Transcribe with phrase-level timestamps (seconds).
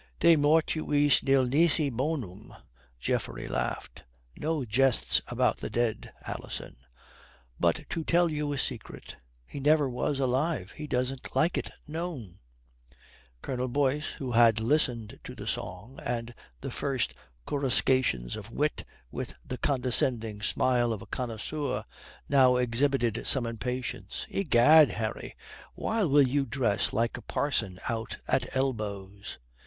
[0.19, 2.51] "De mortuis nil nisi bonum,"
[2.99, 4.03] Geoffrey laughed.
[4.35, 6.75] "No jests about the dead, Alison.
[7.59, 10.71] But to tell you a secret, he never was alive.
[10.71, 12.39] He doesn't like it known."
[13.43, 17.13] Colonel Boyce, who had listened to the song and the first
[17.45, 21.83] coruscations of wit with the condescending smile of a connoisseur,
[22.27, 24.25] now exhibited some impatience.
[24.31, 25.37] "Egad, Harry,
[25.75, 29.37] why will you dress like a parson out at elbows?"